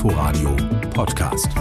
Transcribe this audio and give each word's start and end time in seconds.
Inforadio 0.00 0.56
Podcast. 0.94 1.52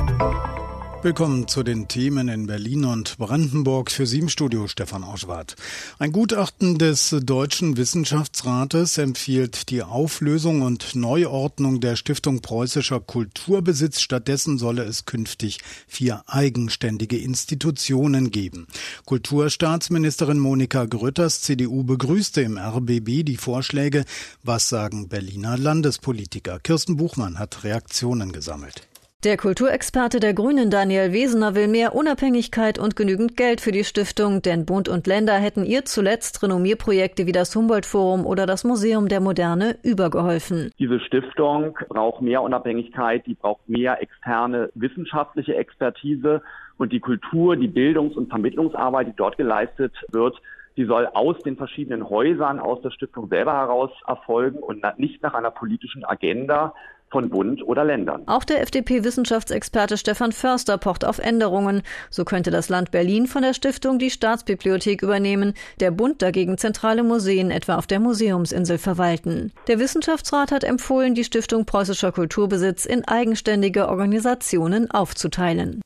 Willkommen 1.01 1.47
zu 1.47 1.63
den 1.63 1.87
Themen 1.87 2.27
in 2.27 2.45
Berlin 2.45 2.83
und 2.83 3.17
Brandenburg. 3.17 3.89
Für 3.89 4.05
Sie 4.05 4.19
im 4.19 4.27
Studio 4.27 4.67
Stefan 4.67 5.05
Oschwart. 5.05 5.55
Ein 5.97 6.11
Gutachten 6.11 6.77
des 6.77 7.15
Deutschen 7.23 7.77
Wissenschaftsrates 7.77 8.97
empfiehlt 8.97 9.69
die 9.69 9.81
Auflösung 9.81 10.61
und 10.61 10.95
Neuordnung 10.95 11.79
der 11.79 11.95
Stiftung 11.95 12.41
Preußischer 12.41 12.99
Kulturbesitz. 12.99 14.01
Stattdessen 14.01 14.57
solle 14.57 14.83
es 14.83 15.05
künftig 15.05 15.59
vier 15.87 16.21
eigenständige 16.27 17.17
Institutionen 17.17 18.29
geben. 18.29 18.67
Kulturstaatsministerin 19.05 20.37
Monika 20.37 20.83
Grütters 20.83 21.39
CDU 21.43 21.85
begrüßte 21.85 22.41
im 22.41 22.57
RBB 22.57 23.23
die 23.23 23.37
Vorschläge. 23.37 24.03
Was 24.43 24.67
sagen 24.67 25.07
Berliner 25.07 25.57
Landespolitiker? 25.57 26.59
Kirsten 26.59 26.97
Buchmann 26.97 27.39
hat 27.39 27.63
Reaktionen 27.63 28.33
gesammelt. 28.33 28.88
Der 29.25 29.35
Kulturexperte 29.35 30.21
der 30.21 30.33
Grünen 30.33 30.69
Daniel 30.69 31.11
Wesener 31.11 31.53
will 31.53 31.67
mehr 31.67 31.93
Unabhängigkeit 31.93 32.79
und 32.79 32.95
genügend 32.95 33.35
Geld 33.35 33.59
für 33.59 33.73
die 33.73 33.83
Stiftung, 33.83 34.41
denn 34.41 34.65
Bund 34.65 34.87
und 34.87 35.07
Länder 35.07 35.33
hätten 35.33 35.65
ihr 35.65 35.83
zuletzt 35.83 36.41
Renommierprojekte 36.41 37.25
wie 37.25 37.33
das 37.33 37.53
Humboldt-Forum 37.53 38.25
oder 38.25 38.45
das 38.45 38.63
Museum 38.63 39.09
der 39.09 39.19
Moderne 39.19 39.75
übergeholfen. 39.83 40.71
Diese 40.79 41.01
Stiftung 41.01 41.77
braucht 41.89 42.21
mehr 42.21 42.41
Unabhängigkeit, 42.41 43.25
die 43.25 43.33
braucht 43.33 43.67
mehr 43.67 44.01
externe 44.01 44.69
wissenschaftliche 44.73 45.53
Expertise 45.53 46.41
und 46.77 46.93
die 46.93 47.01
Kultur, 47.01 47.57
die 47.57 47.67
Bildungs- 47.67 48.15
und 48.15 48.29
Vermittlungsarbeit, 48.29 49.07
die 49.07 49.15
dort 49.17 49.35
geleistet 49.35 49.91
wird, 50.13 50.41
die 50.77 50.85
soll 50.85 51.07
aus 51.07 51.37
den 51.39 51.57
verschiedenen 51.57 52.09
Häusern, 52.09 52.57
aus 52.57 52.81
der 52.83 52.91
Stiftung 52.91 53.27
selber 53.27 53.51
heraus 53.51 53.91
erfolgen 54.07 54.59
und 54.59 54.81
nicht 54.97 55.21
nach 55.21 55.33
einer 55.33 55.51
politischen 55.51 56.05
Agenda, 56.05 56.73
von 57.11 57.29
Bund 57.29 57.63
oder 57.63 57.83
Ländern. 57.83 58.23
Auch 58.27 58.43
der 58.43 58.61
FDP-Wissenschaftsexperte 58.61 59.97
Stefan 59.97 60.31
Förster 60.31 60.77
pocht 60.77 61.05
auf 61.05 61.19
Änderungen. 61.19 61.81
So 62.09 62.25
könnte 62.25 62.51
das 62.51 62.69
Land 62.69 62.91
Berlin 62.91 63.27
von 63.27 63.41
der 63.41 63.53
Stiftung 63.53 63.99
die 63.99 64.09
Staatsbibliothek 64.09 65.01
übernehmen, 65.01 65.53
der 65.79 65.91
Bund 65.91 66.21
dagegen 66.21 66.57
zentrale 66.57 67.03
Museen 67.03 67.51
etwa 67.51 67.75
auf 67.75 67.87
der 67.87 67.99
Museumsinsel 67.99 68.77
verwalten. 68.77 69.51
Der 69.67 69.79
Wissenschaftsrat 69.79 70.51
hat 70.51 70.63
empfohlen, 70.63 71.15
die 71.15 71.23
Stiftung 71.23 71.65
Preußischer 71.65 72.11
Kulturbesitz 72.11 72.85
in 72.85 73.07
eigenständige 73.07 73.87
Organisationen 73.89 74.91
aufzuteilen. 74.91 75.81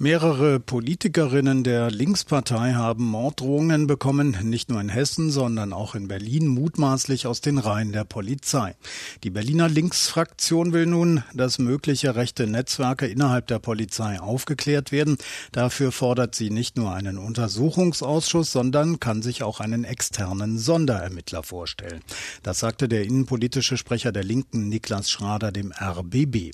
Mehrere 0.00 0.58
Politikerinnen 0.58 1.62
der 1.62 1.88
Linkspartei 1.88 2.72
haben 2.72 3.04
Morddrohungen 3.04 3.86
bekommen, 3.86 4.36
nicht 4.42 4.68
nur 4.68 4.80
in 4.80 4.88
Hessen, 4.88 5.30
sondern 5.30 5.72
auch 5.72 5.94
in 5.94 6.08
Berlin, 6.08 6.48
mutmaßlich 6.48 7.28
aus 7.28 7.40
den 7.40 7.58
Reihen 7.58 7.92
der 7.92 8.02
Polizei. 8.02 8.74
Die 9.22 9.30
Berliner 9.30 9.68
Linksfraktion 9.68 10.72
will 10.72 10.86
nun, 10.86 11.22
dass 11.32 11.60
mögliche 11.60 12.16
rechte 12.16 12.48
Netzwerke 12.48 13.06
innerhalb 13.06 13.46
der 13.46 13.60
Polizei 13.60 14.18
aufgeklärt 14.18 14.90
werden. 14.90 15.16
Dafür 15.52 15.92
fordert 15.92 16.34
sie 16.34 16.50
nicht 16.50 16.76
nur 16.76 16.92
einen 16.92 17.16
Untersuchungsausschuss, 17.16 18.50
sondern 18.50 18.98
kann 18.98 19.22
sich 19.22 19.44
auch 19.44 19.60
einen 19.60 19.84
externen 19.84 20.58
Sonderermittler 20.58 21.44
vorstellen. 21.44 22.00
Das 22.42 22.58
sagte 22.58 22.88
der 22.88 23.04
innenpolitische 23.04 23.76
Sprecher 23.76 24.10
der 24.10 24.24
Linken 24.24 24.68
Niklas 24.68 25.08
Schrader 25.08 25.52
dem 25.52 25.72
RBB. 25.72 26.50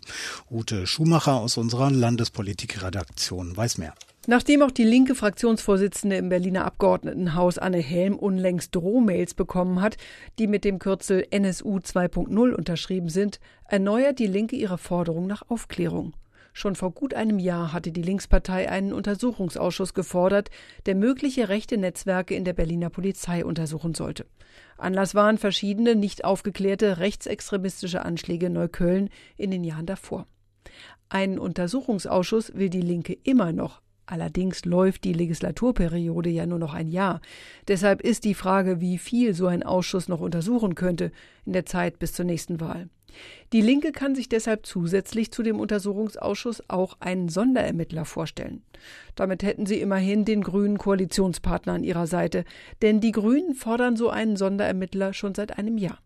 Ute 0.50 0.86
Schumacher 0.86 1.36
aus 1.36 1.56
unserer 1.56 1.90
Landespolitikredaktion 1.90 3.29
Redaktion 3.30 3.56
weiß 3.56 3.78
mehr. 3.78 3.94
Nachdem 4.26 4.62
auch 4.62 4.70
die 4.70 4.84
linke 4.84 5.14
Fraktionsvorsitzende 5.14 6.16
im 6.16 6.28
Berliner 6.28 6.64
Abgeordnetenhaus 6.66 7.58
Anne 7.58 7.78
Helm 7.78 8.16
unlängst 8.16 8.74
Drohmails 8.74 9.34
bekommen 9.34 9.80
hat, 9.80 9.96
die 10.38 10.46
mit 10.46 10.64
dem 10.64 10.78
Kürzel 10.78 11.26
NSU 11.30 11.78
2.0 11.78 12.52
unterschrieben 12.52 13.08
sind, 13.08 13.40
erneuert 13.66 14.18
die 14.18 14.26
Linke 14.26 14.56
ihre 14.56 14.78
Forderung 14.78 15.26
nach 15.26 15.42
Aufklärung. 15.48 16.14
Schon 16.52 16.74
vor 16.74 16.90
gut 16.90 17.14
einem 17.14 17.38
Jahr 17.38 17.72
hatte 17.72 17.92
die 17.92 18.02
Linkspartei 18.02 18.68
einen 18.68 18.92
Untersuchungsausschuss 18.92 19.94
gefordert, 19.94 20.50
der 20.84 20.96
mögliche 20.96 21.48
rechte 21.48 21.78
Netzwerke 21.78 22.34
in 22.34 22.44
der 22.44 22.52
Berliner 22.52 22.90
Polizei 22.90 23.44
untersuchen 23.44 23.94
sollte. 23.94 24.26
Anlass 24.76 25.14
waren 25.14 25.38
verschiedene 25.38 25.94
nicht 25.94 26.24
aufgeklärte 26.24 26.98
rechtsextremistische 26.98 28.04
Anschläge 28.04 28.46
in 28.46 28.54
Neukölln 28.54 29.08
in 29.36 29.52
den 29.52 29.62
Jahren 29.62 29.86
davor. 29.86 30.26
Einen 31.08 31.38
Untersuchungsausschuss 31.38 32.54
will 32.54 32.70
die 32.70 32.80
Linke 32.80 33.16
immer 33.24 33.52
noch. 33.52 33.80
Allerdings 34.06 34.64
läuft 34.64 35.04
die 35.04 35.12
Legislaturperiode 35.12 36.30
ja 36.30 36.44
nur 36.44 36.58
noch 36.58 36.74
ein 36.74 36.88
Jahr. 36.88 37.20
Deshalb 37.68 38.00
ist 38.00 38.24
die 38.24 38.34
Frage, 38.34 38.80
wie 38.80 38.98
viel 38.98 39.34
so 39.34 39.46
ein 39.46 39.62
Ausschuss 39.62 40.08
noch 40.08 40.20
untersuchen 40.20 40.74
könnte 40.74 41.12
in 41.46 41.52
der 41.52 41.64
Zeit 41.64 42.00
bis 42.00 42.12
zur 42.12 42.24
nächsten 42.24 42.60
Wahl. 42.60 42.88
Die 43.52 43.60
Linke 43.60 43.92
kann 43.92 44.14
sich 44.14 44.28
deshalb 44.28 44.66
zusätzlich 44.66 45.32
zu 45.32 45.42
dem 45.42 45.60
Untersuchungsausschuss 45.60 46.64
auch 46.68 46.96
einen 47.00 47.28
Sonderermittler 47.28 48.04
vorstellen. 48.04 48.62
Damit 49.14 49.42
hätten 49.42 49.66
sie 49.66 49.80
immerhin 49.80 50.24
den 50.24 50.42
grünen 50.42 50.78
Koalitionspartner 50.78 51.74
an 51.74 51.84
ihrer 51.84 52.06
Seite, 52.06 52.44
denn 52.82 53.00
die 53.00 53.12
Grünen 53.12 53.54
fordern 53.54 53.96
so 53.96 54.10
einen 54.10 54.36
Sonderermittler 54.36 55.12
schon 55.12 55.34
seit 55.34 55.58
einem 55.58 55.78
Jahr. 55.78 55.98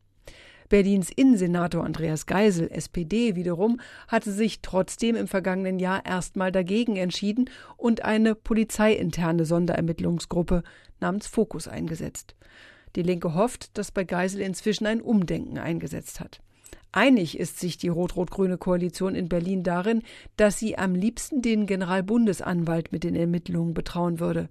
Berlins 0.75 1.09
Innensenator 1.15 1.85
Andreas 1.85 2.27
Geisel, 2.27 2.69
SPD 2.69 3.37
wiederum, 3.37 3.81
hatte 4.09 4.33
sich 4.33 4.61
trotzdem 4.61 5.15
im 5.15 5.29
vergangenen 5.29 5.79
Jahr 5.79 6.05
erstmal 6.05 6.51
dagegen 6.51 6.97
entschieden 6.97 7.49
und 7.77 8.05
eine 8.05 8.35
polizeiinterne 8.35 9.45
Sonderermittlungsgruppe 9.45 10.65
namens 10.99 11.29
Fokus 11.29 11.69
eingesetzt. 11.69 12.35
Die 12.97 13.05
Linke 13.05 13.35
hofft, 13.35 13.79
dass 13.79 13.93
bei 13.93 14.03
Geisel 14.03 14.41
inzwischen 14.41 14.89
ein 14.89 15.01
Umdenken 15.01 15.59
eingesetzt 15.59 16.19
hat. 16.19 16.41
Einig 16.91 17.39
ist 17.39 17.61
sich 17.61 17.79
die 17.79 17.87
rot-rot-grüne 17.87 18.59
Koalition 18.59 19.15
in 19.15 19.29
Berlin 19.29 19.63
darin, 19.63 20.03
dass 20.37 20.59
sie 20.59 20.77
am 20.77 20.97
liebsten 20.97 21.41
den 21.41 21.67
Generalbundesanwalt 21.67 22.91
mit 22.91 23.05
den 23.05 23.15
Ermittlungen 23.15 23.75
betrauen 23.75 24.19
würde. 24.19 24.49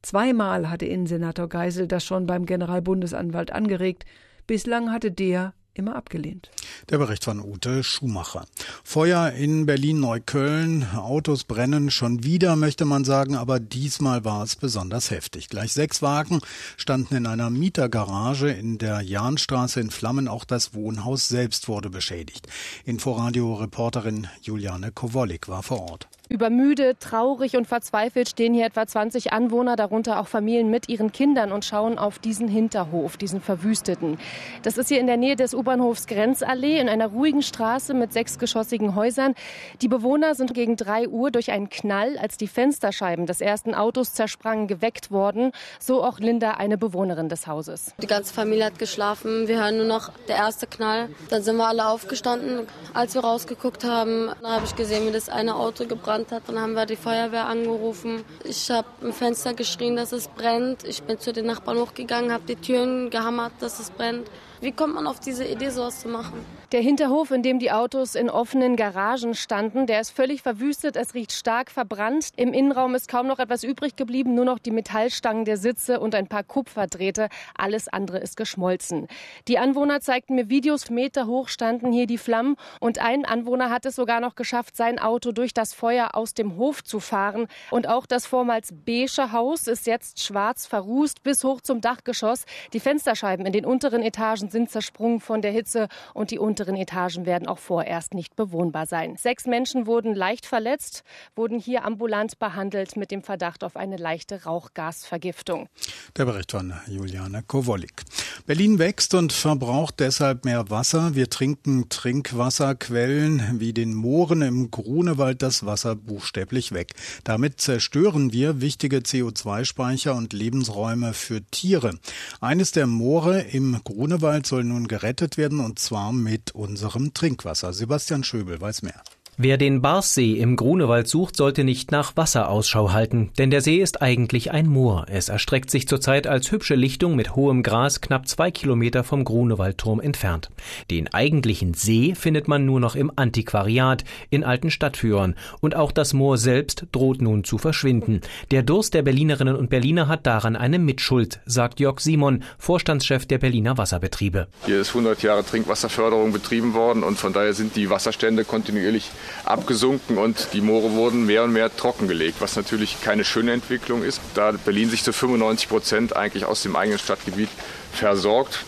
Zweimal 0.00 0.70
hatte 0.70 0.86
Innensenator 0.86 1.50
Geisel 1.50 1.86
das 1.86 2.02
schon 2.02 2.26
beim 2.26 2.46
Generalbundesanwalt 2.46 3.52
angeregt. 3.52 4.06
Bislang 4.46 4.90
hatte 4.90 5.12
der 5.12 5.52
immer 5.78 5.96
abgelehnt. 5.96 6.50
Der 6.90 6.98
Bericht 6.98 7.24
von 7.24 7.40
Ute 7.40 7.82
Schumacher. 7.82 8.46
Feuer 8.84 9.30
in 9.32 9.66
Berlin-Neukölln. 9.66 10.86
Autos 10.96 11.44
brennen 11.44 11.90
schon 11.90 12.24
wieder, 12.24 12.56
möchte 12.56 12.84
man 12.84 13.04
sagen, 13.04 13.36
aber 13.36 13.60
diesmal 13.60 14.24
war 14.24 14.42
es 14.42 14.56
besonders 14.56 15.10
heftig. 15.10 15.48
Gleich 15.48 15.72
sechs 15.72 16.02
Wagen 16.02 16.40
standen 16.76 17.16
in 17.16 17.26
einer 17.26 17.50
Mietergarage 17.50 18.50
in 18.50 18.78
der 18.78 19.00
Jahnstraße 19.00 19.80
in 19.80 19.90
Flammen. 19.90 20.28
Auch 20.28 20.44
das 20.44 20.74
Wohnhaus 20.74 21.28
selbst 21.28 21.68
wurde 21.68 21.90
beschädigt. 21.90 22.46
Inforadio-Reporterin 22.84 24.28
Juliane 24.42 24.92
Kowolik 24.92 25.48
war 25.48 25.62
vor 25.62 25.80
Ort. 25.90 26.08
Übermüdet, 26.28 26.98
traurig 26.98 27.56
und 27.56 27.68
verzweifelt 27.68 28.28
stehen 28.28 28.52
hier 28.52 28.66
etwa 28.66 28.84
20 28.84 29.32
Anwohner, 29.32 29.76
darunter 29.76 30.18
auch 30.18 30.26
Familien 30.26 30.70
mit 30.70 30.88
ihren 30.88 31.12
Kindern 31.12 31.52
und 31.52 31.64
schauen 31.64 31.98
auf 31.98 32.18
diesen 32.18 32.48
Hinterhof, 32.48 33.16
diesen 33.16 33.40
verwüsteten. 33.40 34.18
Das 34.64 34.76
ist 34.76 34.88
hier 34.88 34.98
in 34.98 35.06
der 35.06 35.18
Nähe 35.18 35.36
des 35.36 35.54
U-Bahnhofs 35.54 36.08
Grenzallee 36.08 36.80
in 36.80 36.88
einer 36.88 37.06
ruhigen 37.06 37.42
Straße 37.42 37.94
mit 37.94 38.12
sechsgeschossigen 38.12 38.96
Häusern. 38.96 39.34
Die 39.82 39.86
Bewohner 39.86 40.34
sind 40.34 40.52
gegen 40.52 40.74
drei 40.74 41.06
Uhr 41.08 41.30
durch 41.30 41.52
einen 41.52 41.70
Knall, 41.70 42.18
als 42.18 42.36
die 42.36 42.48
Fensterscheiben 42.48 43.26
des 43.26 43.40
ersten 43.40 43.76
Autos 43.76 44.12
zersprangen, 44.12 44.66
geweckt 44.66 45.12
worden. 45.12 45.52
So 45.78 46.02
auch 46.02 46.18
Linda, 46.18 46.52
eine 46.52 46.76
Bewohnerin 46.76 47.28
des 47.28 47.46
Hauses. 47.46 47.94
Die 48.02 48.08
ganze 48.08 48.34
Familie 48.34 48.64
hat 48.64 48.80
geschlafen. 48.80 49.46
Wir 49.46 49.62
hören 49.62 49.76
nur 49.76 49.86
noch 49.86 50.10
der 50.26 50.36
erste 50.36 50.66
Knall. 50.66 51.08
Dann 51.30 51.44
sind 51.44 51.56
wir 51.56 51.68
alle 51.68 51.86
aufgestanden. 51.86 52.66
Als 52.94 53.14
wir 53.14 53.22
rausgeguckt 53.22 53.84
haben, 53.84 54.30
habe 54.42 54.64
ich 54.64 54.74
gesehen, 54.74 55.06
wie 55.06 55.12
das 55.12 55.28
eine 55.28 55.54
Auto 55.54 55.86
gebrannt 55.86 56.15
gebrannt 56.16 56.32
hat. 56.32 56.48
Dann 56.48 56.60
haben 56.60 56.72
wir 56.72 56.86
die 56.86 56.96
Feuerwehr 56.96 57.46
angerufen. 57.46 58.24
Ich 58.44 58.70
habe 58.70 58.88
im 59.02 59.12
Fenster 59.12 59.54
geschrien, 59.54 59.96
dass 59.96 60.12
es 60.12 60.28
brennt. 60.28 60.84
Ich 60.84 61.02
bin 61.02 61.18
zu 61.18 61.32
den 61.32 61.46
Nachbarn 61.46 61.78
hochgegangen, 61.78 62.32
habe 62.32 62.44
die 62.46 62.56
Türen 62.56 63.10
gehammert, 63.10 63.52
dass 63.60 63.80
es 63.80 63.90
brennt. 63.90 64.28
Wie 64.60 64.72
kommt 64.72 64.94
man 64.94 65.06
auf 65.06 65.20
diese 65.20 65.44
Idee, 65.44 65.68
sowas 65.68 66.00
zu 66.00 66.08
machen? 66.08 66.44
Der 66.72 66.80
Hinterhof, 66.80 67.30
in 67.30 67.42
dem 67.42 67.58
die 67.58 67.70
Autos 67.70 68.14
in 68.14 68.30
offenen 68.30 68.74
Garagen 68.74 69.34
standen, 69.34 69.86
der 69.86 70.00
ist 70.00 70.10
völlig 70.10 70.42
verwüstet. 70.42 70.96
Es 70.96 71.14
riecht 71.14 71.32
stark 71.32 71.70
verbrannt. 71.70 72.30
Im 72.36 72.52
Innenraum 72.52 72.94
ist 72.94 73.06
kaum 73.06 73.26
noch 73.26 73.38
etwas 73.38 73.62
übrig 73.62 73.96
geblieben, 73.96 74.34
nur 74.34 74.46
noch 74.46 74.58
die 74.58 74.70
Metallstangen 74.70 75.44
der 75.44 75.58
Sitze 75.58 76.00
und 76.00 76.14
ein 76.14 76.26
paar 76.26 76.42
Kupferdrähte. 76.42 77.28
Alles 77.56 77.86
andere 77.86 78.18
ist 78.18 78.36
geschmolzen. 78.36 79.08
Die 79.46 79.58
Anwohner 79.58 80.00
zeigten 80.00 80.34
mir 80.34 80.48
Videos, 80.48 80.90
Meter 80.90 81.26
hoch 81.26 81.48
standen 81.48 81.92
hier 81.92 82.06
die 82.06 82.18
Flammen 82.18 82.56
und 82.80 82.98
ein 82.98 83.24
Anwohner 83.24 83.70
hat 83.70 83.86
es 83.86 83.94
sogar 83.94 84.20
noch 84.20 84.34
geschafft, 84.34 84.74
sein 84.74 84.98
Auto 84.98 85.32
durch 85.32 85.54
das 85.54 85.74
Feuer 85.74 86.14
aus 86.14 86.34
dem 86.34 86.56
Hof 86.56 86.82
zu 86.82 86.98
fahren. 86.98 87.46
Und 87.70 87.88
auch 87.88 88.06
das 88.06 88.26
vormals 88.26 88.72
beige 88.72 89.32
Haus 89.32 89.66
ist 89.66 89.86
jetzt 89.86 90.22
schwarz 90.22 90.66
verrußt 90.66 91.22
bis 91.22 91.44
hoch 91.44 91.60
zum 91.60 91.80
Dachgeschoss. 91.80 92.44
Die 92.72 92.80
Fensterscheiben 92.80 93.46
in 93.46 93.52
den 93.52 93.66
unteren 93.66 94.02
Etagen 94.02 94.45
1000 94.46 94.52
sind 94.52 94.70
zersprungen 94.70 95.20
von 95.20 95.42
der 95.42 95.52
Hitze 95.52 95.88
und 96.14 96.30
die 96.30 96.38
unteren 96.38 96.76
Etagen 96.76 97.26
werden 97.26 97.48
auch 97.48 97.58
vorerst 97.58 98.14
nicht 98.14 98.36
bewohnbar 98.36 98.86
sein. 98.86 99.16
Sechs 99.16 99.46
Menschen 99.46 99.86
wurden 99.86 100.14
leicht 100.14 100.46
verletzt, 100.46 101.04
wurden 101.34 101.58
hier 101.58 101.84
ambulant 101.84 102.38
behandelt 102.38 102.96
mit 102.96 103.10
dem 103.10 103.22
Verdacht 103.22 103.64
auf 103.64 103.76
eine 103.76 103.96
leichte 103.96 104.44
Rauchgasvergiftung. 104.44 105.68
Der 106.16 106.24
Bericht 106.24 106.52
von 106.52 106.72
Juliane 106.86 107.42
Kowolik. 107.46 108.02
Berlin 108.46 108.78
wächst 108.78 109.14
und 109.14 109.32
verbraucht 109.32 110.00
deshalb 110.00 110.44
mehr 110.44 110.70
Wasser. 110.70 111.14
Wir 111.14 111.28
trinken 111.28 111.88
Trinkwasserquellen 111.88 113.60
wie 113.60 113.72
den 113.72 113.94
Mooren 113.94 114.42
im 114.42 114.70
Grunewald 114.70 115.42
das 115.42 115.66
Wasser 115.66 115.96
buchstäblich 115.96 116.72
weg. 116.72 116.94
Damit 117.24 117.60
zerstören 117.60 118.32
wir 118.32 118.60
wichtige 118.60 118.98
CO2-Speicher 118.98 120.14
und 120.14 120.32
Lebensräume 120.32 121.12
für 121.12 121.42
Tiere. 121.50 121.98
Eines 122.40 122.72
der 122.72 122.86
Moore 122.86 123.40
im 123.40 123.80
Grunewald 123.82 124.35
soll 124.44 124.64
nun 124.64 124.88
gerettet 124.88 125.38
werden 125.38 125.60
und 125.60 125.78
zwar 125.78 126.12
mit 126.12 126.54
unserem 126.54 127.14
Trinkwasser. 127.14 127.72
Sebastian 127.72 128.24
Schöbel 128.24 128.60
weiß 128.60 128.82
mehr. 128.82 129.02
Wer 129.38 129.58
den 129.58 129.82
Barssee 129.82 130.32
im 130.32 130.56
Grunewald 130.56 131.08
sucht, 131.08 131.36
sollte 131.36 131.62
nicht 131.62 131.92
nach 131.92 132.16
Wasser 132.16 132.48
Ausschau 132.48 132.92
halten, 132.92 133.32
denn 133.36 133.50
der 133.50 133.60
See 133.60 133.76
ist 133.76 134.00
eigentlich 134.00 134.50
ein 134.50 134.66
Moor. 134.66 135.04
Es 135.10 135.28
erstreckt 135.28 135.70
sich 135.70 135.86
zurzeit 135.86 136.26
als 136.26 136.50
hübsche 136.50 136.74
Lichtung 136.74 137.16
mit 137.16 137.36
hohem 137.36 137.62
Gras 137.62 138.00
knapp 138.00 138.26
zwei 138.28 138.50
Kilometer 138.50 139.04
vom 139.04 139.24
Grunewaldturm 139.24 140.00
entfernt. 140.00 140.48
Den 140.90 141.12
eigentlichen 141.12 141.74
See 141.74 142.14
findet 142.14 142.48
man 142.48 142.64
nur 142.64 142.80
noch 142.80 142.96
im 142.96 143.12
Antiquariat, 143.14 144.04
in 144.30 144.42
alten 144.42 144.70
Stadtführern. 144.70 145.34
Und 145.60 145.76
auch 145.76 145.92
das 145.92 146.14
Moor 146.14 146.38
selbst 146.38 146.86
droht 146.92 147.20
nun 147.20 147.44
zu 147.44 147.58
verschwinden. 147.58 148.22
Der 148.50 148.62
Durst 148.62 148.94
der 148.94 149.02
Berlinerinnen 149.02 149.56
und 149.56 149.68
Berliner 149.68 150.08
hat 150.08 150.26
daran 150.26 150.56
eine 150.56 150.78
Mitschuld, 150.78 151.40
sagt 151.44 151.78
Jörg 151.78 152.00
Simon, 152.00 152.42
Vorstandschef 152.56 153.26
der 153.26 153.36
Berliner 153.36 153.76
Wasserbetriebe. 153.76 154.46
Hier 154.64 154.80
ist 154.80 154.88
100 154.88 155.22
Jahre 155.22 155.44
Trinkwasserförderung 155.44 156.32
betrieben 156.32 156.72
worden 156.72 157.02
und 157.02 157.18
von 157.18 157.34
daher 157.34 157.52
sind 157.52 157.76
die 157.76 157.90
Wasserstände 157.90 158.46
kontinuierlich 158.46 159.10
abgesunken 159.44 160.18
und 160.18 160.48
die 160.52 160.60
Moore 160.60 160.92
wurden 160.92 161.26
mehr 161.26 161.44
und 161.44 161.52
mehr 161.52 161.74
trockengelegt, 161.74 162.40
was 162.40 162.56
natürlich 162.56 163.00
keine 163.02 163.24
schöne 163.24 163.52
Entwicklung 163.52 164.02
ist, 164.02 164.20
da 164.34 164.52
Berlin 164.52 164.90
sich 164.90 165.02
zu 165.02 165.12
95 165.12 165.68
Prozent 165.68 166.16
eigentlich 166.16 166.44
aus 166.44 166.62
dem 166.62 166.76
eigenen 166.76 166.98
Stadtgebiet 166.98 167.48
versorgt 167.92 168.64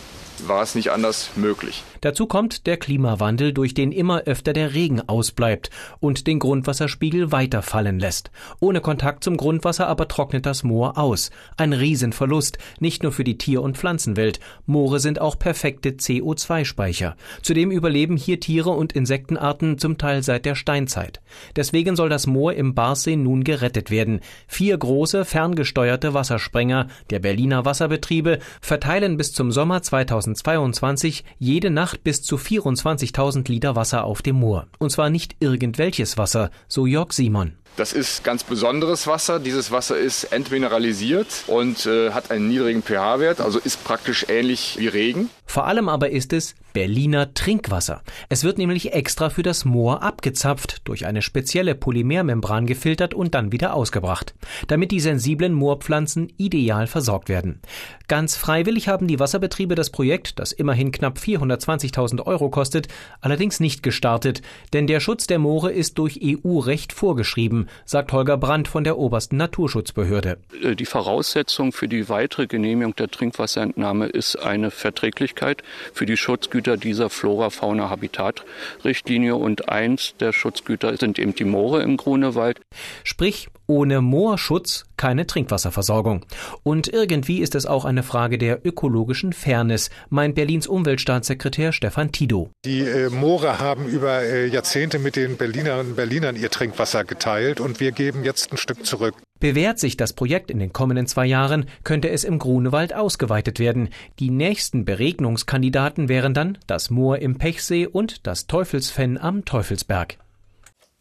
war 0.46 0.62
es 0.62 0.74
nicht 0.74 0.90
anders 0.90 1.30
möglich. 1.36 1.82
Dazu 2.00 2.26
kommt 2.26 2.66
der 2.66 2.76
Klimawandel, 2.76 3.52
durch 3.52 3.74
den 3.74 3.92
immer 3.92 4.22
öfter 4.22 4.52
der 4.52 4.74
Regen 4.74 5.02
ausbleibt 5.08 5.70
und 6.00 6.26
den 6.26 6.38
Grundwasserspiegel 6.38 7.32
weiter 7.32 7.62
fallen 7.62 7.98
lässt. 7.98 8.30
Ohne 8.60 8.80
Kontakt 8.80 9.24
zum 9.24 9.36
Grundwasser 9.36 9.88
aber 9.88 10.08
trocknet 10.08 10.46
das 10.46 10.62
Moor 10.62 10.98
aus. 10.98 11.30
Ein 11.56 11.72
Riesenverlust, 11.72 12.58
nicht 12.80 13.02
nur 13.02 13.12
für 13.12 13.24
die 13.24 13.38
Tier- 13.38 13.62
und 13.62 13.76
Pflanzenwelt. 13.76 14.40
Moore 14.66 15.00
sind 15.00 15.20
auch 15.20 15.38
perfekte 15.38 15.90
CO2-Speicher. 15.90 17.16
Zudem 17.42 17.70
überleben 17.70 18.16
hier 18.16 18.40
Tiere 18.40 18.70
und 18.70 18.92
Insektenarten 18.92 19.78
zum 19.78 19.98
Teil 19.98 20.22
seit 20.22 20.44
der 20.44 20.54
Steinzeit. 20.54 21.20
Deswegen 21.56 21.96
soll 21.96 22.08
das 22.08 22.26
Moor 22.26 22.52
im 22.52 22.74
Barsee 22.74 23.16
nun 23.16 23.44
gerettet 23.44 23.90
werden. 23.90 24.20
Vier 24.46 24.76
große, 24.78 25.24
ferngesteuerte 25.24 26.14
Wassersprenger 26.14 26.88
der 27.10 27.18
Berliner 27.18 27.64
Wasserbetriebe 27.64 28.38
verteilen 28.60 29.16
bis 29.16 29.32
zum 29.32 29.50
Sommer 29.50 29.82
2022 29.82 31.24
jede 31.38 31.70
Nacht 31.70 31.87
Nacht 31.88 32.04
bis 32.04 32.20
zu 32.20 32.36
24.000 32.36 33.50
Liter 33.50 33.74
Wasser 33.74 34.04
auf 34.04 34.20
dem 34.20 34.36
Moor. 34.36 34.66
Und 34.78 34.90
zwar 34.90 35.08
nicht 35.08 35.36
irgendwelches 35.40 36.18
Wasser, 36.18 36.50
so 36.68 36.84
Jörg 36.84 37.14
Simon. 37.14 37.54
Das 37.78 37.92
ist 37.92 38.24
ganz 38.24 38.42
besonderes 38.42 39.06
Wasser. 39.06 39.38
Dieses 39.38 39.70
Wasser 39.70 39.96
ist 39.96 40.24
entmineralisiert 40.32 41.44
und 41.46 41.86
äh, 41.86 42.10
hat 42.10 42.32
einen 42.32 42.48
niedrigen 42.48 42.82
pH-Wert, 42.82 43.40
also 43.40 43.60
ist 43.60 43.84
praktisch 43.84 44.26
ähnlich 44.28 44.74
wie 44.80 44.88
Regen. 44.88 45.30
Vor 45.46 45.64
allem 45.64 45.88
aber 45.88 46.10
ist 46.10 46.32
es 46.32 46.56
Berliner 46.72 47.32
Trinkwasser. 47.34 48.02
Es 48.28 48.44
wird 48.44 48.58
nämlich 48.58 48.92
extra 48.92 49.30
für 49.30 49.42
das 49.42 49.64
Moor 49.64 50.02
abgezapft, 50.02 50.82
durch 50.84 51.06
eine 51.06 51.22
spezielle 51.22 51.74
Polymermembran 51.74 52.66
gefiltert 52.66 53.14
und 53.14 53.34
dann 53.34 53.52
wieder 53.52 53.74
ausgebracht, 53.74 54.34
damit 54.66 54.90
die 54.90 55.00
sensiblen 55.00 55.54
Moorpflanzen 55.54 56.32
ideal 56.36 56.86
versorgt 56.86 57.28
werden. 57.28 57.60
Ganz 58.06 58.36
freiwillig 58.36 58.88
haben 58.88 59.06
die 59.06 59.18
Wasserbetriebe 59.18 59.74
das 59.74 59.90
Projekt, 59.90 60.38
das 60.38 60.52
immerhin 60.52 60.92
knapp 60.92 61.18
420.000 61.18 62.26
Euro 62.26 62.50
kostet, 62.50 62.88
allerdings 63.20 63.60
nicht 63.60 63.82
gestartet, 63.82 64.42
denn 64.72 64.86
der 64.86 65.00
Schutz 65.00 65.26
der 65.26 65.38
Moore 65.38 65.72
ist 65.72 65.98
durch 65.98 66.20
EU-Recht 66.22 66.92
vorgeschrieben, 66.92 67.67
sagt 67.84 68.12
Holger 68.12 68.36
Brandt 68.36 68.68
von 68.68 68.84
der 68.84 68.96
obersten 68.98 69.36
Naturschutzbehörde. 69.36 70.38
Äh, 70.62 70.76
die 70.76 70.86
Voraussetzung 70.86 71.72
für 71.72 71.88
die 71.88 72.08
weitere 72.08 72.46
Genehmigung 72.46 72.94
der 72.96 73.08
Trinkwasserentnahme 73.08 74.06
ist 74.06 74.36
eine 74.36 74.70
Verträglichkeit 74.70 75.62
für 75.92 76.06
die 76.06 76.16
Schutzgüter 76.16 76.76
dieser 76.76 77.10
Flora-Fauna-Habitat-Richtlinie 77.10 79.34
und 79.36 79.68
eins 79.68 80.14
der 80.20 80.32
Schutzgüter 80.32 80.96
sind 80.96 81.18
eben 81.18 81.34
die 81.34 81.44
Moore 81.44 81.82
im 81.82 81.96
Grunewald. 81.96 82.60
Sprich, 83.04 83.48
ohne 83.68 84.00
Moorschutz 84.00 84.86
keine 84.96 85.26
Trinkwasserversorgung. 85.26 86.24
Und 86.64 86.88
irgendwie 86.88 87.38
ist 87.38 87.54
es 87.54 87.66
auch 87.66 87.84
eine 87.84 88.02
Frage 88.02 88.38
der 88.38 88.66
ökologischen 88.66 89.32
Fairness, 89.32 89.90
meint 90.08 90.34
Berlins 90.34 90.66
Umweltstaatssekretär 90.66 91.72
Stefan 91.72 92.10
Tido. 92.10 92.50
Die 92.64 92.80
äh, 92.80 93.10
Moore 93.10 93.60
haben 93.60 93.86
über 93.86 94.22
äh, 94.22 94.46
Jahrzehnte 94.46 94.98
mit 94.98 95.14
den 95.14 95.36
Berlinerinnen 95.36 95.90
und 95.90 95.96
Berlinern 95.96 96.34
ihr 96.34 96.50
Trinkwasser 96.50 97.04
geteilt 97.04 97.60
und 97.60 97.78
wir 97.78 97.92
geben 97.92 98.24
jetzt 98.24 98.50
ein 98.50 98.56
Stück 98.56 98.84
zurück. 98.84 99.14
Bewährt 99.38 99.78
sich 99.78 99.96
das 99.96 100.14
Projekt 100.14 100.50
in 100.50 100.58
den 100.58 100.72
kommenden 100.72 101.06
zwei 101.06 101.26
Jahren, 101.26 101.66
könnte 101.84 102.10
es 102.10 102.24
im 102.24 102.40
Grunewald 102.40 102.92
ausgeweitet 102.92 103.60
werden. 103.60 103.90
Die 104.18 104.30
nächsten 104.30 104.84
Beregnungskandidaten 104.84 106.08
wären 106.08 106.34
dann 106.34 106.58
das 106.66 106.90
Moor 106.90 107.18
im 107.18 107.38
Pechsee 107.38 107.86
und 107.86 108.26
das 108.26 108.48
Teufelsfenn 108.48 109.16
am 109.16 109.44
Teufelsberg. 109.44 110.18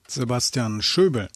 Sebastian 0.08 0.82
Schöbel. 0.82 1.28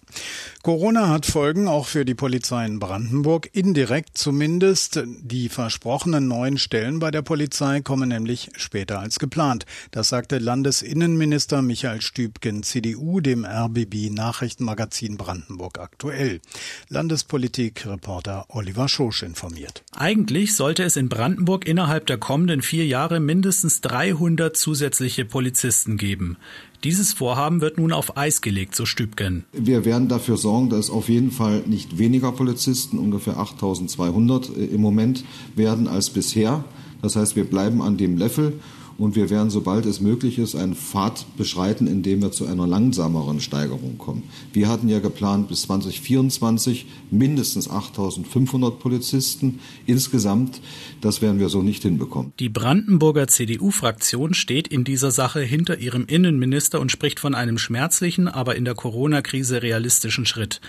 Corona 0.63 1.09
hat 1.09 1.25
Folgen 1.25 1.67
auch 1.67 1.87
für 1.87 2.05
die 2.05 2.13
Polizei 2.13 2.65
in 2.65 2.79
Brandenburg, 2.79 3.49
indirekt 3.53 4.17
zumindest. 4.17 5.01
Die 5.05 5.49
versprochenen 5.49 6.27
neuen 6.27 6.57
Stellen 6.57 6.99
bei 6.99 7.09
der 7.09 7.21
Polizei 7.21 7.81
kommen 7.81 8.09
nämlich 8.09 8.49
später 8.55 8.99
als 8.99 9.17
geplant. 9.17 9.65
Das 9.91 10.09
sagte 10.09 10.37
Landesinnenminister 10.37 11.61
Michael 11.61 12.01
Stübgen, 12.01 12.63
CDU, 12.63 13.21
dem 13.21 13.45
RBB 13.45 14.11
Nachrichtenmagazin 14.11 15.17
Brandenburg 15.17 15.79
aktuell. 15.79 16.41
Landespolitik-Reporter 16.89 18.45
Oliver 18.49 18.87
Schosch 18.87 19.23
informiert. 19.23 19.83
Eigentlich 19.93 20.55
sollte 20.55 20.83
es 20.83 20.95
in 20.95 21.09
Brandenburg 21.09 21.67
innerhalb 21.67 22.05
der 22.05 22.17
kommenden 22.17 22.61
vier 22.61 22.85
Jahre 22.85 23.19
mindestens 23.19 23.81
300 23.81 24.55
zusätzliche 24.55 25.25
Polizisten 25.25 25.97
geben. 25.97 26.37
Dieses 26.83 27.13
Vorhaben 27.13 27.61
wird 27.61 27.77
nun 27.77 27.91
auf 27.91 28.17
Eis 28.17 28.41
gelegt, 28.41 28.75
so 28.75 28.87
Stübgen. 28.87 29.45
Wir 29.51 29.85
werden 29.85 30.00
dafür 30.07 30.37
sorgen, 30.37 30.69
dass 30.69 30.89
auf 30.89 31.09
jeden 31.09 31.31
Fall 31.31 31.63
nicht 31.65 31.97
weniger 31.97 32.31
Polizisten, 32.31 32.97
ungefähr 32.97 33.37
8200 33.37 34.49
äh, 34.49 34.65
im 34.65 34.81
Moment 34.81 35.23
werden 35.55 35.87
als 35.87 36.09
bisher. 36.09 36.63
Das 37.01 37.15
heißt, 37.15 37.35
wir 37.35 37.45
bleiben 37.45 37.81
an 37.81 37.97
dem 37.97 38.17
Level 38.17 38.53
und 38.97 39.15
wir 39.15 39.29
werden, 39.29 39.49
sobald 39.49 39.85
es 39.85 40.01
möglich 40.01 40.37
ist, 40.37 40.55
einen 40.55 40.75
Pfad 40.75 41.25
beschreiten, 41.37 41.87
indem 41.87 42.21
wir 42.21 42.31
zu 42.31 42.45
einer 42.45 42.67
langsameren 42.67 43.39
Steigerung 43.39 43.97
kommen. 43.97 44.23
Wir 44.53 44.67
hatten 44.67 44.89
ja 44.89 44.99
geplant, 44.99 45.47
bis 45.47 45.63
2024 45.63 46.85
mindestens 47.09 47.69
8.500 47.69 48.71
Polizisten 48.71 49.59
insgesamt. 49.85 50.61
Das 51.01 51.21
werden 51.21 51.39
wir 51.39 51.49
so 51.49 51.61
nicht 51.61 51.83
hinbekommen. 51.83 52.33
Die 52.39 52.49
Brandenburger 52.49 53.27
CDU-Fraktion 53.27 54.33
steht 54.33 54.67
in 54.67 54.83
dieser 54.83 55.11
Sache 55.11 55.41
hinter 55.41 55.79
ihrem 55.79 56.05
Innenminister 56.05 56.79
und 56.79 56.91
spricht 56.91 57.19
von 57.19 57.35
einem 57.35 57.57
schmerzlichen, 57.57 58.27
aber 58.27 58.55
in 58.55 58.65
der 58.65 58.75
Corona-Krise 58.75 59.61
realistischen 59.61 60.25
Schritt. 60.25 60.61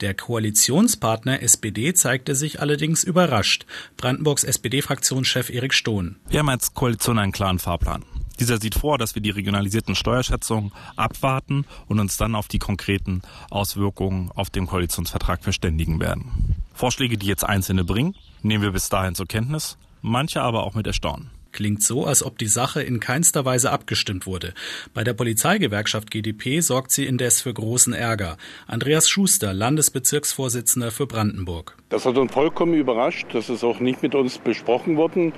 Der 0.00 0.14
Koalitionspartner 0.14 1.42
SPD 1.42 1.92
zeigte 1.92 2.36
sich 2.36 2.60
allerdings 2.60 3.02
überrascht. 3.02 3.66
Brandenburgs 3.96 4.44
SPD-Fraktionschef 4.44 5.50
Erik 5.50 5.74
Stohn. 5.74 6.16
Wir 6.28 6.38
haben 6.38 6.48
als 6.48 6.72
Koalition 6.72 7.18
einen 7.18 7.32
klaren 7.32 7.58
Fahrplan. 7.58 8.04
Dieser 8.38 8.60
sieht 8.60 8.76
vor, 8.76 8.98
dass 8.98 9.16
wir 9.16 9.22
die 9.22 9.30
regionalisierten 9.30 9.96
Steuerschätzungen 9.96 10.72
abwarten 10.94 11.64
und 11.88 11.98
uns 11.98 12.16
dann 12.16 12.36
auf 12.36 12.46
die 12.46 12.60
konkreten 12.60 13.22
Auswirkungen 13.50 14.30
auf 14.32 14.50
den 14.50 14.66
Koalitionsvertrag 14.66 15.42
verständigen 15.42 15.98
werden. 15.98 16.54
Vorschläge, 16.72 17.18
die 17.18 17.26
jetzt 17.26 17.42
Einzelne 17.42 17.82
bringen, 17.84 18.14
nehmen 18.42 18.62
wir 18.62 18.70
bis 18.70 18.88
dahin 18.88 19.16
zur 19.16 19.26
Kenntnis, 19.26 19.76
manche 20.00 20.42
aber 20.42 20.62
auch 20.62 20.74
mit 20.74 20.86
Erstaunen. 20.86 21.30
Klingt 21.58 21.82
so, 21.82 22.04
als 22.04 22.22
ob 22.22 22.38
die 22.38 22.46
Sache 22.46 22.84
in 22.84 23.00
keinster 23.00 23.44
Weise 23.44 23.72
abgestimmt 23.72 24.26
wurde. 24.26 24.54
Bei 24.94 25.02
der 25.02 25.12
Polizeigewerkschaft 25.12 26.08
GdP 26.08 26.60
sorgt 26.60 26.92
sie 26.92 27.04
indes 27.04 27.40
für 27.40 27.52
großen 27.52 27.94
Ärger. 27.94 28.36
Andreas 28.68 29.08
Schuster, 29.08 29.52
Landesbezirksvorsitzender 29.52 30.92
für 30.92 31.08
Brandenburg. 31.08 31.76
Das 31.88 32.06
hat 32.06 32.16
uns 32.16 32.32
vollkommen 32.32 32.74
überrascht. 32.74 33.26
Das 33.32 33.48
ist 33.48 33.64
auch 33.64 33.80
nicht 33.80 34.04
mit 34.04 34.14
uns 34.14 34.38
besprochen 34.38 34.96
worden. 34.96 35.32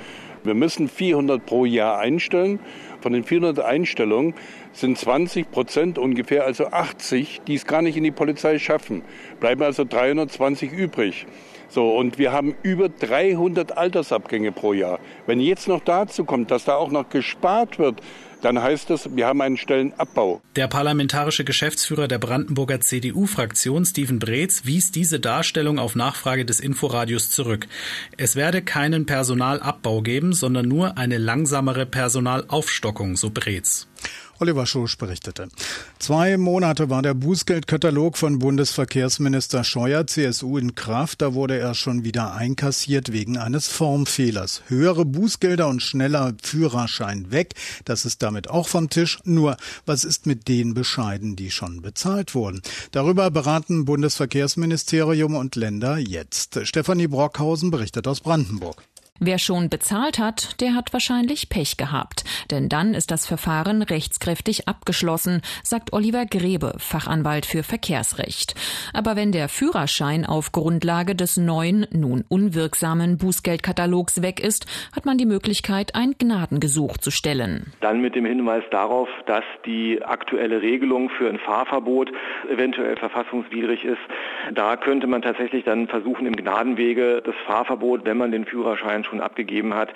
Wir 0.44 0.52
müssen 0.52 0.90
400 0.90 1.46
pro 1.46 1.64
Jahr 1.64 1.98
einstellen. 1.98 2.60
Von 3.00 3.14
den 3.14 3.24
400 3.24 3.64
Einstellungen 3.64 4.34
sind 4.74 4.98
20 4.98 5.50
Prozent 5.50 5.96
ungefähr, 5.98 6.44
also 6.44 6.66
80, 6.66 7.40
die 7.46 7.54
es 7.54 7.64
gar 7.64 7.80
nicht 7.80 7.96
in 7.96 8.04
die 8.04 8.10
Polizei 8.10 8.58
schaffen. 8.58 9.00
Bleiben 9.40 9.62
also 9.62 9.84
320 9.84 10.70
übrig. 10.70 11.26
So, 11.70 11.96
und 11.96 12.18
wir 12.18 12.32
haben 12.32 12.56
über 12.62 12.88
300 12.88 13.78
Altersabgänge 13.78 14.50
pro 14.50 14.72
Jahr. 14.72 14.98
Wenn 15.26 15.38
jetzt 15.40 15.68
noch 15.68 15.80
dazu 15.84 16.24
kommt, 16.24 16.50
dass 16.50 16.64
da 16.64 16.74
auch 16.74 16.90
noch 16.90 17.08
gespart 17.08 17.78
wird, 17.78 18.00
dann 18.42 18.60
heißt 18.60 18.90
es, 18.90 19.14
wir 19.14 19.26
haben 19.26 19.40
einen 19.40 19.56
Stellenabbau. 19.56 20.40
Der 20.56 20.66
parlamentarische 20.66 21.44
Geschäftsführer 21.44 22.08
der 22.08 22.18
Brandenburger 22.18 22.80
CDU-Fraktion, 22.80 23.84
Steven 23.84 24.18
Breetz, 24.18 24.62
wies 24.64 24.92
diese 24.92 25.20
Darstellung 25.20 25.78
auf 25.78 25.94
Nachfrage 25.94 26.44
des 26.44 26.58
Inforadios 26.58 27.30
zurück. 27.30 27.68
Es 28.16 28.36
werde 28.36 28.62
keinen 28.62 29.06
Personalabbau 29.06 30.02
geben, 30.02 30.32
sondern 30.32 30.66
nur 30.66 30.98
eine 30.98 31.18
langsamere 31.18 31.86
Personalaufstockung, 31.86 33.16
so 33.16 33.30
Breetz. 33.30 33.88
Oliver 34.40 34.64
Schosch 34.64 34.96
berichtete. 34.96 35.48
Zwei 35.98 36.38
Monate 36.38 36.88
war 36.88 37.02
der 37.02 37.12
Bußgeldkatalog 37.12 38.16
von 38.16 38.38
Bundesverkehrsminister 38.38 39.64
Scheuer 39.64 40.06
CSU 40.06 40.56
in 40.56 40.74
Kraft. 40.74 41.20
Da 41.20 41.34
wurde 41.34 41.58
er 41.58 41.74
schon 41.74 42.04
wieder 42.04 42.34
einkassiert 42.34 43.12
wegen 43.12 43.36
eines 43.36 43.68
Formfehlers. 43.68 44.62
Höhere 44.68 45.04
Bußgelder 45.04 45.68
und 45.68 45.82
schneller 45.82 46.32
Führerschein 46.42 47.30
weg. 47.30 47.54
Das 47.84 48.06
ist 48.06 48.22
damit 48.22 48.48
auch 48.48 48.66
vom 48.66 48.88
Tisch. 48.88 49.18
Nur, 49.24 49.58
was 49.84 50.04
ist 50.04 50.24
mit 50.24 50.48
den 50.48 50.72
Bescheiden, 50.72 51.36
die 51.36 51.50
schon 51.50 51.82
bezahlt 51.82 52.34
wurden? 52.34 52.62
Darüber 52.92 53.30
beraten 53.30 53.84
Bundesverkehrsministerium 53.84 55.34
und 55.34 55.54
Länder 55.54 55.98
jetzt. 55.98 56.66
Stefanie 56.66 57.08
Brockhausen 57.08 57.70
berichtet 57.70 58.08
aus 58.08 58.20
Brandenburg. 58.20 58.82
Wer 59.22 59.38
schon 59.38 59.68
bezahlt 59.68 60.18
hat, 60.18 60.62
der 60.62 60.74
hat 60.74 60.94
wahrscheinlich 60.94 61.50
Pech 61.50 61.76
gehabt, 61.76 62.24
denn 62.50 62.70
dann 62.70 62.94
ist 62.94 63.10
das 63.10 63.26
Verfahren 63.26 63.82
rechtskräftig 63.82 64.66
abgeschlossen, 64.66 65.42
sagt 65.62 65.92
Oliver 65.92 66.24
Grebe, 66.24 66.72
Fachanwalt 66.78 67.44
für 67.44 67.62
Verkehrsrecht. 67.62 68.54
Aber 68.94 69.16
wenn 69.16 69.30
der 69.30 69.50
Führerschein 69.50 70.24
auf 70.24 70.52
Grundlage 70.52 71.14
des 71.14 71.36
neuen, 71.36 71.86
nun 71.92 72.24
unwirksamen 72.30 73.18
Bußgeldkatalogs 73.18 74.22
weg 74.22 74.40
ist, 74.40 74.64
hat 74.96 75.04
man 75.04 75.18
die 75.18 75.26
Möglichkeit, 75.26 75.94
ein 75.94 76.14
Gnadengesuch 76.18 76.96
zu 76.96 77.10
stellen. 77.10 77.74
Dann 77.82 78.00
mit 78.00 78.14
dem 78.14 78.24
Hinweis 78.24 78.64
darauf, 78.70 79.10
dass 79.26 79.44
die 79.66 80.02
aktuelle 80.02 80.62
Regelung 80.62 81.10
für 81.10 81.28
ein 81.28 81.38
Fahrverbot 81.38 82.10
eventuell 82.50 82.96
verfassungswidrig 82.96 83.84
ist. 83.84 84.00
Da 84.54 84.78
könnte 84.78 85.06
man 85.06 85.20
tatsächlich 85.20 85.64
dann 85.64 85.88
versuchen, 85.88 86.24
im 86.24 86.36
Gnadenwege 86.36 87.20
das 87.22 87.34
Fahrverbot, 87.46 88.06
wenn 88.06 88.16
man 88.16 88.32
den 88.32 88.46
Führerschein 88.46 89.04
schon 89.10 89.20
abgegeben 89.20 89.74
hat, 89.74 89.90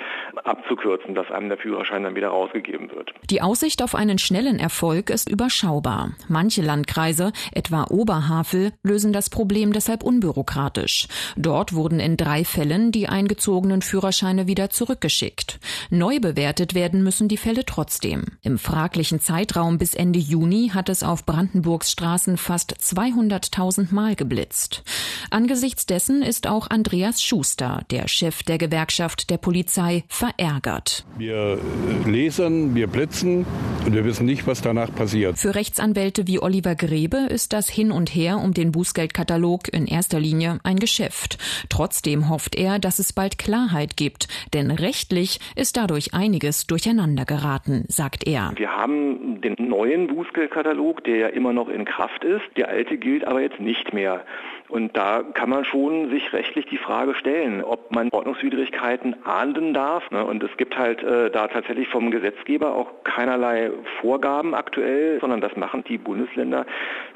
abzukürzen, 0.44 1.14
dass 1.14 1.30
einem 1.30 1.49
der 1.49 1.59
Führerschein 1.59 2.02
dann 2.02 2.14
wieder 2.14 2.28
rausgegeben 2.28 2.90
wird. 2.90 3.12
Die 3.30 3.40
Aussicht 3.40 3.83
auf 3.83 3.94
einen 3.94 4.18
schnellen 4.18 4.59
Erfolg 4.59 5.11
ist 5.11 5.30
überschaubar. 5.30 6.11
Manche 6.28 6.62
Landkreise, 6.62 7.33
etwa 7.52 7.85
Oberhavel, 7.88 8.73
lösen 8.83 9.12
das 9.12 9.30
Problem 9.30 9.73
deshalb 9.73 10.02
unbürokratisch. 10.02 11.09
Dort 11.37 11.73
wurden 11.75 12.00
in 12.00 12.16
drei 12.16 12.44
Fällen 12.44 12.92
die 12.92 13.09
eingezogenen 13.09 13.83
Führerscheine 13.83 14.47
wieder 14.47 14.71
zurückgeschickt. 14.71 15.61
Neu 15.90 16.18
bewertet 16.21 16.75
werden 16.75 17.02
müssen 17.02 17.28
die 17.28 17.37
Fälle 17.37 17.64
trotzdem. 17.64 18.25
Im 18.42 18.59
fraglichen 18.59 19.21
Zeitraum 19.21 19.78
bis 19.78 19.94
Ende 19.94 20.18
Juni 20.18 20.73
hat 20.75 20.88
es 20.88 21.02
auf 21.02 21.25
Brandenburgs 21.25 21.92
Straßen 21.92 22.37
fast 22.37 22.75
200.000 22.75 23.94
Mal 23.94 24.16
geblitzt. 24.16 24.83
Angesichts 25.30 25.87
dessen 25.87 26.23
ist 26.23 26.47
auch 26.47 26.68
Andreas 26.68 27.23
Schuster, 27.23 27.83
der 27.90 28.09
Chef 28.09 28.42
der 28.42 28.59
Gewerkschaft 28.59 29.03
Gewerkschaft 29.04 29.30
der 29.30 29.38
Polizei 29.38 30.04
verärgert. 30.08 31.04
Wir 31.18 31.58
lesen, 32.06 32.75
wir 32.75 32.87
blitzen 32.87 33.44
und 33.84 33.94
wir 33.94 34.04
wissen 34.04 34.25
nicht, 34.25 34.46
was 34.46 34.62
danach 34.62 34.94
passiert. 34.94 35.38
Für 35.38 35.54
Rechtsanwälte 35.54 36.26
wie 36.26 36.40
Oliver 36.40 36.75
Grebe 36.75 37.18
ist 37.28 37.52
das 37.52 37.68
Hin 37.68 37.90
und 37.90 38.08
Her 38.14 38.38
um 38.42 38.54
den 38.54 38.73
Bußgeldkatalog 38.73 39.73
in 39.73 39.87
erster 39.87 40.18
Linie 40.18 40.58
ein 40.64 40.78
Geschäft. 40.78 41.38
Trotzdem 41.68 42.30
hofft 42.30 42.54
er, 42.56 42.78
dass 42.78 42.99
es 42.99 43.12
bald 43.12 43.37
Klarheit 43.37 43.96
gibt, 43.96 44.28
denn 44.54 44.70
rechtlich 44.70 45.38
ist 45.54 45.76
dadurch 45.76 46.14
einiges 46.14 46.66
durcheinander 46.66 47.26
geraten, 47.26 47.84
sagt 47.88 48.26
er. 48.26 48.52
Wir 48.56 48.70
haben 48.70 49.42
den 49.42 49.56
neuen 49.58 50.06
Bußgeldkatalog, 50.06 51.04
der 51.04 51.16
ja 51.16 51.28
immer 51.28 51.52
noch 51.52 51.68
in 51.68 51.84
Kraft 51.84 52.25
ist. 52.25 52.44
Der 52.56 52.68
alte 52.68 52.96
gilt 52.96 53.26
aber 53.26 53.42
jetzt 53.42 53.61
nicht 53.61 53.92
mehr. 53.92 54.25
Und 54.68 54.97
da 54.97 55.23
kann 55.23 55.50
man 55.50 55.64
schon 55.64 56.11
sich 56.11 56.33
rechtlich 56.33 56.66
die 56.66 56.78
Frage 56.78 57.14
stellen, 57.14 57.62
ob 57.62 57.94
man 57.94 58.09
Ordnungswidrigkeiten 58.11 59.14
ahnden 59.25 59.75
darf. 59.75 60.11
Ne? 60.11 60.25
Und 60.25 60.42
es 60.42 60.50
gibt 60.56 60.76
halt 60.76 61.02
äh, 61.02 61.30
da 61.30 61.49
tatsächlich 61.49 61.88
vom 61.88 62.11
Gesetzgeber 62.11 62.75
auch 62.75 63.04
keinerlei 63.04 63.71
Vorgaben 64.00 64.54
aktuell, 64.54 65.21
sondern 65.21 65.40
das 65.40 65.54
machen 65.56 65.85
die 65.87 65.99
Bundesländer 65.99 66.66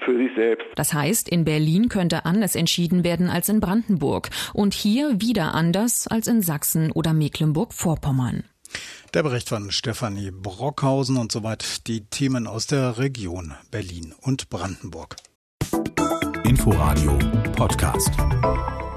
für 0.00 0.17
sich 0.17 0.31
selbst. 0.35 0.67
Das 0.76 0.93
heißt, 0.93 1.28
in 1.28 1.45
Berlin 1.45 1.88
könnte 1.88 2.26
anders 2.26 2.55
entschieden 2.55 3.02
werden 3.02 3.31
als 3.31 3.49
in 3.49 3.61
Brandenburg 3.61 4.28
und 4.52 4.75
hier 4.75 5.21
wieder 5.21 5.55
anders 5.55 6.07
als 6.07 6.26
in 6.26 6.43
Sachsen 6.43 6.93
oder 6.93 7.14
Mecklenburg-Vorpommern. 7.14 8.45
Der 9.14 9.23
Bericht 9.23 9.49
von 9.49 9.71
Stefanie 9.71 10.31
Brockhausen 10.31 11.17
und 11.17 11.33
soweit 11.33 11.87
die 11.87 12.05
Themen 12.05 12.47
aus 12.47 12.67
der 12.67 12.99
Region 12.99 13.55
Berlin 13.71 14.14
und 14.21 14.50
Brandenburg. 14.50 15.17
Inforadio 16.49 17.19
Podcast. 17.57 18.88